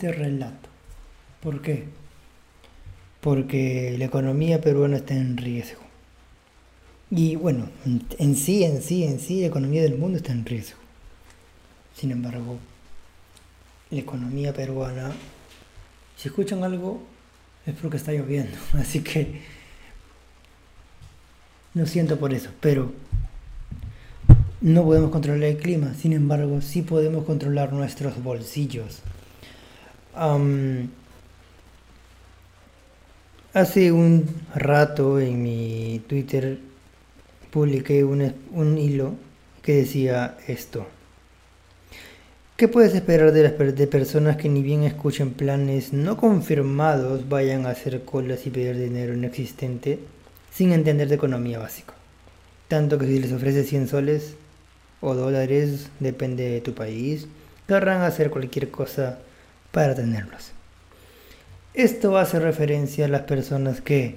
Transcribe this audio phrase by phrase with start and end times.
[0.00, 0.68] triste relato.
[1.42, 1.84] ¿Por qué?
[3.20, 5.80] Porque la economía peruana está en riesgo.
[7.10, 7.68] Y bueno,
[8.18, 10.78] en sí, en sí, en sí, la economía del mundo está en riesgo.
[11.94, 12.58] Sin embargo,
[13.90, 15.12] la economía peruana,
[16.16, 17.02] si escuchan algo,
[17.66, 18.56] es porque está lloviendo.
[18.74, 19.42] Así que
[21.74, 22.92] no siento por eso, pero
[24.60, 25.94] no podemos controlar el clima.
[25.94, 29.02] Sin embargo, sí podemos controlar nuestros bolsillos.
[33.52, 36.58] Hace un rato en mi Twitter
[37.50, 39.14] publiqué un, un hilo
[39.62, 40.86] que decía esto.
[42.56, 47.64] ¿Qué puedes esperar de, las, de personas que ni bien escuchen planes no confirmados vayan
[47.64, 49.98] a hacer colas y pedir dinero inexistente
[50.52, 51.94] sin entender de economía básica?
[52.68, 54.34] Tanto que si les ofreces 100 soles
[55.00, 57.26] o dólares, depende de tu país,
[57.66, 59.20] querrán hacer cualquier cosa
[59.72, 60.52] para tenerlos.
[61.74, 64.16] Esto hace referencia a las personas que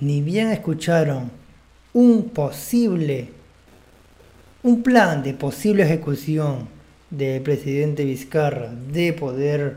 [0.00, 1.30] ni bien escucharon
[1.92, 3.28] un posible,
[4.62, 6.68] un plan de posible ejecución
[7.10, 9.76] del presidente Vizcarra de poder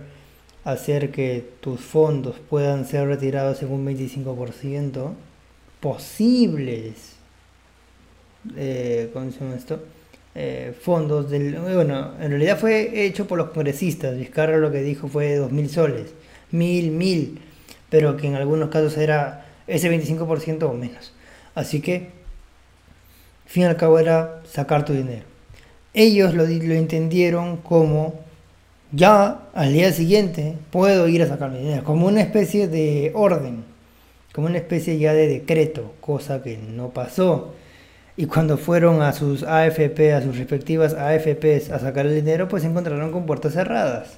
[0.63, 5.13] hacer que tus fondos puedan ser retirados en un 25%,
[5.79, 7.13] posibles,
[8.55, 9.81] eh, ¿cómo se llama esto?
[10.39, 11.55] Eh, fondos del...
[11.55, 16.13] Bueno, en realidad fue hecho por los congresistas, Vizcarra lo que dijo fue 2.000 soles,
[16.53, 17.37] 1.000, 1.000,
[17.89, 21.11] pero que en algunos casos era ese 25% o menos.
[21.55, 22.11] Así que,
[23.47, 25.23] fin al cabo era sacar tu dinero.
[25.95, 28.19] Ellos lo, lo entendieron como
[28.91, 33.63] ya al día siguiente puedo ir a sacar mi dinero, como una especie de orden,
[34.33, 37.55] como una especie ya de decreto, cosa que no pasó.
[38.19, 42.63] Y cuando fueron a sus AFP, a sus respectivas AFPs a sacar el dinero, pues
[42.63, 44.17] se encontraron con puertas cerradas.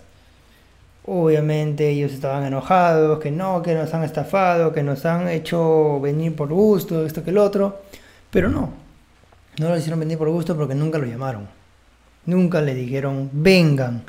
[1.05, 6.33] Obviamente ellos estaban enojados, que no, que nos han estafado, que nos han hecho venir
[6.33, 7.81] por gusto, esto que el otro.
[8.31, 8.71] Pero no,
[9.57, 11.47] no lo hicieron venir por gusto porque nunca lo llamaron.
[12.25, 14.03] Nunca le dijeron, vengan,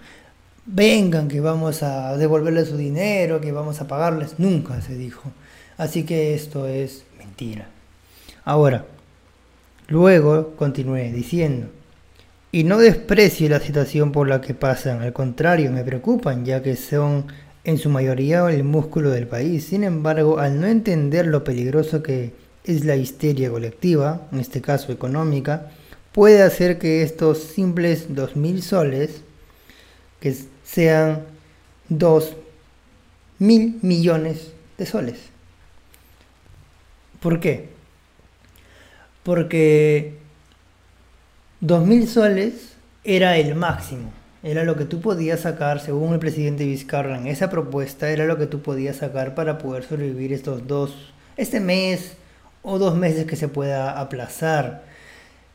[0.67, 4.39] vengan que vamos a devolverles su dinero, que vamos a pagarles.
[4.39, 5.33] Nunca se dijo.
[5.79, 7.67] Así que esto es mentira.
[8.45, 8.85] Ahora,
[9.91, 11.67] luego continué diciendo,
[12.51, 16.77] y no desprecio la situación por la que pasan, al contrario, me preocupan, ya que
[16.77, 17.27] son
[17.65, 19.65] en su mayoría el músculo del país.
[19.67, 22.33] Sin embargo, al no entender lo peligroso que
[22.65, 25.71] es la histeria colectiva, en este caso económica,
[26.13, 29.23] puede hacer que estos simples 2.000 soles,
[30.21, 30.35] que
[30.65, 31.25] sean
[31.89, 32.37] 2
[33.41, 35.19] mil millones de soles.
[37.21, 37.80] ¿Por qué?
[39.31, 40.15] Porque
[41.61, 42.75] 2.000 soles
[43.05, 44.11] era el máximo,
[44.43, 48.39] era lo que tú podías sacar, según el presidente Vizcarra, en esa propuesta era lo
[48.39, 52.17] que tú podías sacar para poder sobrevivir estos dos, este mes
[52.65, 54.83] o dos meses que se pueda aplazar.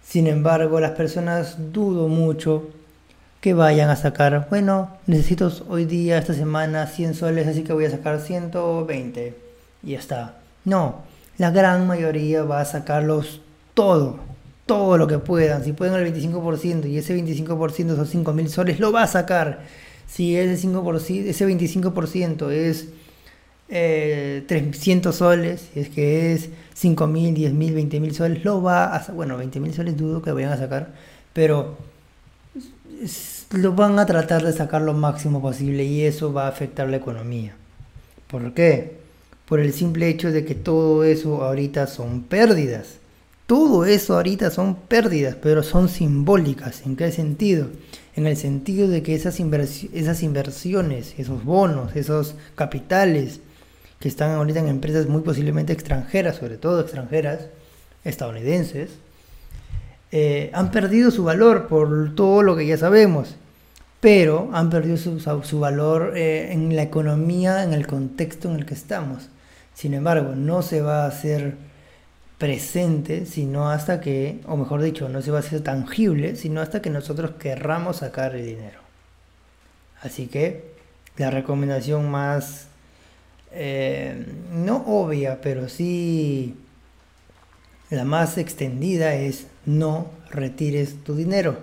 [0.01, 2.69] Sin embargo, las personas dudo mucho
[3.41, 7.83] que vayan a sacar, bueno, necesito hoy día, esta semana, 100 soles, así que voy
[7.83, 9.33] a sacar 120
[9.83, 10.35] y ya está.
[10.63, 11.03] No,
[11.37, 13.41] la gran mayoría va a sacarlos
[13.75, 14.25] todo
[14.65, 15.63] todo lo que puedan.
[15.63, 19.61] Si pueden el 25% y ese 25% son 5 mil soles, lo va a sacar.
[20.07, 22.87] Si ese, 5%, ese 25% es
[23.67, 28.61] 300 eh, soles, si es que es 5 mil, 10 mil, 20 mil soles, lo
[28.61, 30.93] va a Bueno, 20 mil soles dudo que vayan a sacar,
[31.33, 31.77] pero
[33.51, 36.97] lo van a tratar de sacar lo máximo posible y eso va a afectar la
[36.97, 37.55] economía.
[38.27, 38.97] ¿Por qué?
[39.47, 42.99] Por el simple hecho de que todo eso ahorita son pérdidas.
[43.45, 46.83] Todo eso ahorita son pérdidas, pero son simbólicas.
[46.85, 47.67] ¿En qué sentido?
[48.15, 53.41] En el sentido de que esas, inversiones, esos bonos, esos capitales
[53.99, 57.47] que están ahorita en empresas muy posiblemente extranjeras, sobre todo extranjeras,
[58.03, 58.91] estadounidenses,
[60.11, 63.35] eh, han perdido su valor por todo lo que ya sabemos,
[63.99, 68.73] pero han perdido su, valor eh, en la economía, en el contexto en el que
[68.73, 69.29] estamos.
[69.75, 71.57] Sin embargo, no se va a hacer
[72.37, 76.81] presente, sino hasta que, o mejor dicho, no se va a hacer tangible, sino hasta
[76.81, 78.79] que nosotros querramos sacar el dinero.
[80.01, 80.75] Así que
[81.17, 82.67] la recomendación más,
[83.51, 86.55] eh, no obvia, pero sí
[87.89, 91.57] la más extendida es no retires tu dinero.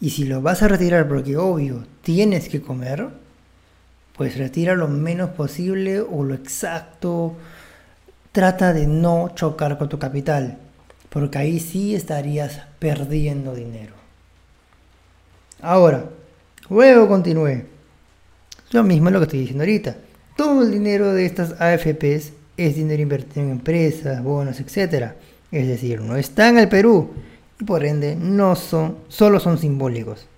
[0.00, 3.08] Y si lo vas a retirar porque obvio tienes que comer,
[4.16, 7.36] pues retira lo menos posible o lo exacto
[8.38, 10.58] trata de no chocar con tu capital,
[11.08, 13.94] porque ahí sí estarías perdiendo dinero.
[15.60, 16.04] Ahora,
[16.70, 17.66] luego continué.
[18.70, 19.96] Lo mismo lo que estoy diciendo ahorita.
[20.36, 25.14] Todo el dinero de estas AFPs es dinero invertido en empresas, bonos, etc.
[25.50, 27.10] Es decir, no está en el Perú
[27.58, 30.28] y por ende no son, solo son simbólicos.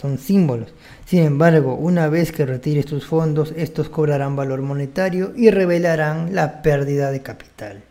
[0.00, 0.72] Son símbolos.
[1.04, 6.62] Sin embargo, una vez que retires tus fondos, estos cobrarán valor monetario y revelarán la
[6.62, 7.82] pérdida de capital.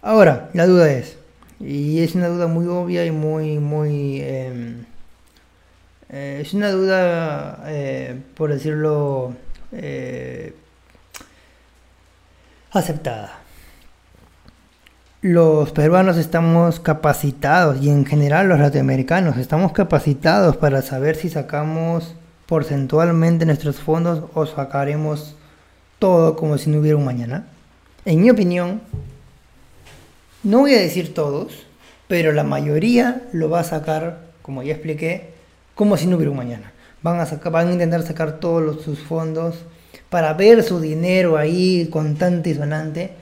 [0.00, 1.18] Ahora, la duda es,
[1.60, 4.22] y es una duda muy obvia y muy, muy...
[4.22, 4.86] Em,
[6.08, 9.34] eh, es una duda, eh, por decirlo,
[9.72, 10.54] eh,
[12.70, 13.41] aceptada.
[15.22, 22.16] Los peruanos estamos capacitados y en general los latinoamericanos estamos capacitados para saber si sacamos
[22.46, 25.36] porcentualmente nuestros fondos o sacaremos
[26.00, 27.46] todo como si no hubiera un mañana.
[28.04, 28.80] En mi opinión,
[30.42, 31.66] no voy a decir todos,
[32.08, 35.34] pero la mayoría lo va a sacar, como ya expliqué,
[35.76, 36.72] como si no hubiera un mañana.
[37.00, 39.54] Van a, sacar, van a intentar sacar todos sus fondos
[40.10, 43.21] para ver su dinero ahí contante y sonante,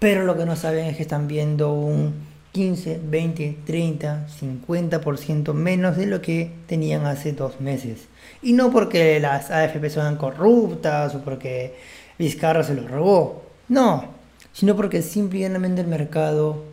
[0.00, 2.14] pero lo que no saben es que están viendo un
[2.52, 8.08] 15, 20, 30, 50% menos de lo que tenían hace dos meses.
[8.42, 11.76] Y no porque las AFP son corruptas o porque
[12.18, 14.06] Vizcarra se los robó, no,
[14.52, 16.64] sino porque simplemente el mercado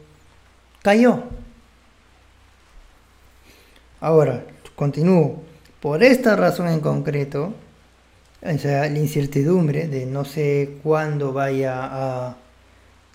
[0.81, 1.23] cayó.
[3.99, 4.45] Ahora,
[4.75, 5.43] continúo.
[5.81, 7.53] Por esta razón en concreto,
[8.41, 12.37] o sea, la incertidumbre de no sé cuándo vaya a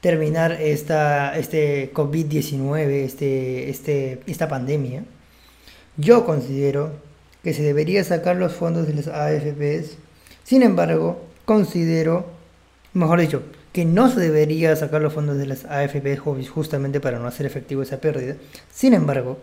[0.03, 5.05] terminar esta, este COVID-19, este, este, esta pandemia,
[5.97, 6.91] yo considero
[7.45, 9.97] que se debería sacar los fondos de las AFPs.
[10.43, 12.27] Sin embargo, considero,
[12.95, 17.29] mejor dicho, que no se debería sacar los fondos de las AFP justamente para no
[17.29, 18.35] hacer efectivo esa pérdida.
[18.73, 19.39] Sin embargo,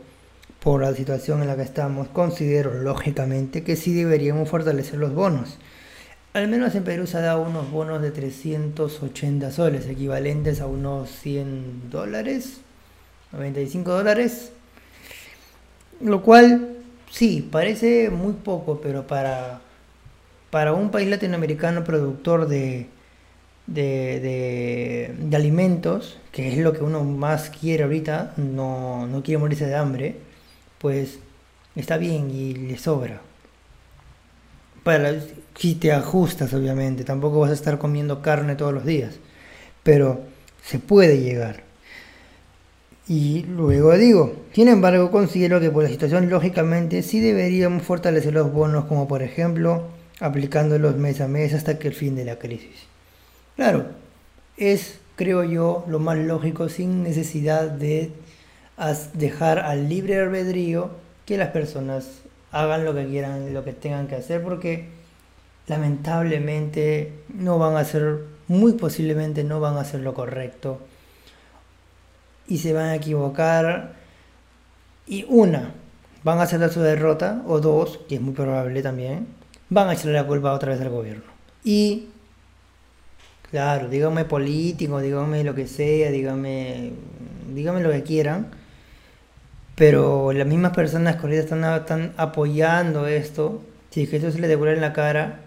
[0.61, 5.57] por la situación en la que estamos, considero lógicamente que sí deberíamos fortalecer los bonos.
[6.33, 11.09] Al menos en Perú se ha dado unos bonos de 380 soles, equivalentes a unos
[11.09, 12.61] 100 dólares,
[13.31, 14.51] 95 dólares.
[16.01, 16.77] Lo cual,
[17.11, 19.61] sí, parece muy poco, pero para,
[20.51, 22.87] para un país latinoamericano productor de,
[23.67, 29.65] de, de, alimentos, que es lo que uno más quiere ahorita, no, no quiere morirse
[29.65, 30.15] de hambre,
[30.77, 31.19] pues
[31.75, 33.21] está bien y le sobra.
[34.83, 35.15] Para,
[35.55, 39.15] si te ajustas, obviamente, tampoco vas a estar comiendo carne todos los días,
[39.83, 40.21] pero
[40.63, 41.63] se puede llegar.
[43.07, 48.53] Y luego digo, sin embargo, considero que por la situación, lógicamente, sí deberíamos fortalecer los
[48.53, 49.85] bonos, como por ejemplo,
[50.19, 52.85] aplicándolos mes a mes hasta que el fin de la crisis.
[53.55, 53.87] Claro,
[54.57, 58.11] es, creo yo, lo más lógico sin necesidad de
[59.13, 60.91] dejar al libre albedrío
[61.25, 62.05] que las personas
[62.51, 64.89] hagan lo que quieran, lo que tengan que hacer, porque
[65.67, 70.79] lamentablemente no van a hacer, muy posiblemente no van a hacer lo correcto
[72.47, 73.93] y se van a equivocar.
[75.07, 75.73] Y una,
[76.23, 79.27] van a hacer su derrota, o dos, que es muy probable también,
[79.69, 81.23] van a echarle la culpa otra vez al gobierno.
[81.63, 82.09] Y
[83.51, 86.91] Claro, dígame político, dígame lo que sea, dígame,
[87.51, 88.47] dígame lo que quieran.
[89.79, 94.47] Pero las mismas personas que ahorita están, apoyando esto, si es que esto se le
[94.47, 95.39] devuelve en la cara,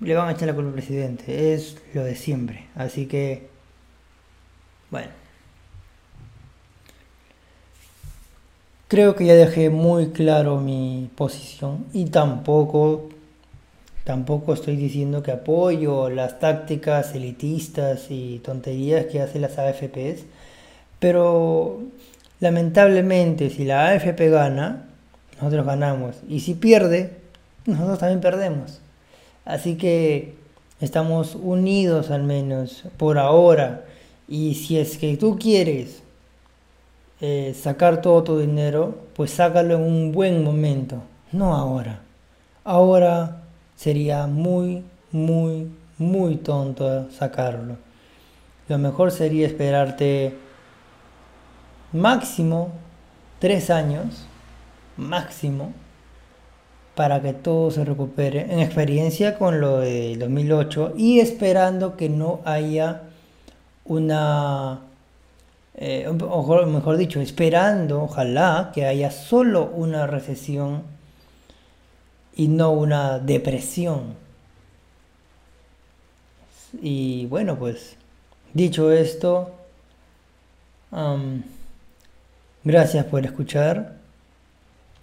[0.00, 1.52] le van a echar la culpa al presidente.
[1.52, 2.68] Es lo de siempre.
[2.76, 3.48] Así que,
[4.90, 5.08] bueno.
[8.86, 13.08] Creo que ya dejé muy claro mi posición y tampoco
[14.06, 20.22] Tampoco estoy diciendo que apoyo las tácticas elitistas y tonterías que hacen las AFPs,
[21.00, 21.80] pero
[22.40, 24.86] lamentablemente si la AFP gana,
[25.36, 26.16] nosotros ganamos.
[26.28, 27.12] Y si pierde,
[27.66, 28.80] nosotros también perdemos.
[29.44, 30.34] Así que
[30.80, 33.84] estamos unidos al menos por ahora.
[34.28, 36.02] Y si es que tú quieres
[37.20, 41.02] eh, sacar todo tu dinero, pues sácalo en un buen momento,
[41.32, 42.00] no ahora.
[42.64, 43.42] Ahora
[43.76, 47.76] sería muy, muy, muy tonto sacarlo.
[48.68, 50.34] Lo mejor sería esperarte
[51.96, 52.70] máximo
[53.38, 54.26] tres años,
[54.96, 55.72] máximo,
[56.94, 62.40] para que todo se recupere en experiencia con lo de 2008 y esperando que no
[62.44, 63.02] haya
[63.84, 64.80] una,
[65.74, 70.84] eh, o mejor dicho, esperando, ojalá, que haya solo una recesión
[72.34, 74.14] y no una depresión.
[76.80, 77.96] Y bueno, pues
[78.54, 79.50] dicho esto,
[82.66, 83.94] gracias por escuchar.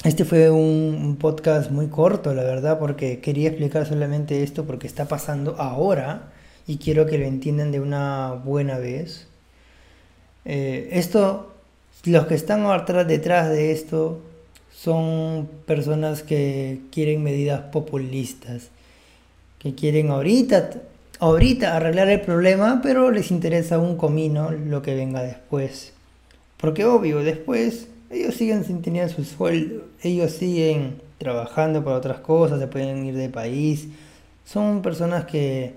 [0.04, 5.06] Este fue un, podcast muy corto, la verdad, porque quería explicar solamente esto porque está
[5.06, 6.34] pasando ahora
[6.68, 9.28] y quiero que lo entiendan de una buena vez.
[10.44, 11.54] Eh, esto,
[12.04, 12.66] los que están
[13.08, 14.20] detrás de esto
[14.76, 18.72] son personas que quieren medidas populistas,
[19.60, 20.72] que quieren ahorita,
[21.20, 25.94] ahorita arreglar el problema, pero les interesa un comino lo que venga después.
[26.64, 32.58] Porque obvio, después ellos siguen sin tener su sueldo, ellos siguen trabajando para otras cosas,
[32.58, 33.90] se pueden ir de país.
[34.46, 35.76] Son personas que,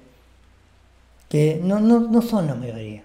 [1.28, 3.02] que no, no, son la mayoría.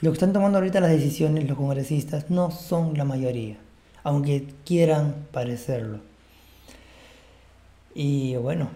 [0.00, 3.56] Los que están tomando ahorita las decisiones, los congresistas, no son la mayoría,
[4.04, 5.98] aunque quieran parecerlo.
[7.96, 8.68] Y bueno,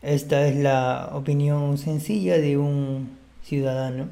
[0.00, 3.10] esta es la opinión sencilla de un
[3.42, 4.08] ciudadano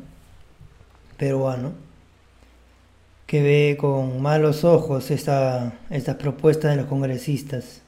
[1.17, 1.84] peruano
[3.27, 7.81] que ve con malos ojos esta, estas propuestas de los congresistas.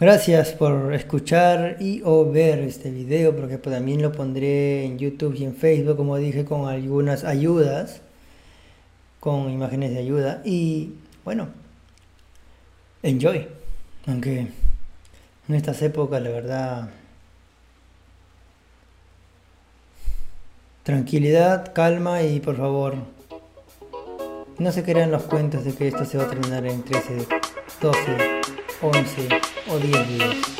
[0.00, 5.44] Gracias por escuchar y o ver este video, porque también lo pondré en YouTube y
[5.44, 8.00] en Facebook, como dije, con algunas ayudas,
[9.20, 10.40] con imágenes de ayuda.
[10.42, 11.48] Y bueno,
[13.02, 13.46] enjoy.
[14.06, 14.48] Aunque
[15.48, 16.90] en estas épocas, la verdad,
[20.90, 22.94] Tranquilidad, calma y por favor,
[24.58, 27.28] no se crean los cuentos de que esto se va a terminar en 13,
[27.80, 28.00] 12,
[28.82, 29.28] 11
[29.68, 30.59] o 10 días.